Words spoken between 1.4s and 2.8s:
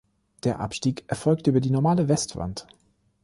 über die normale Westwand.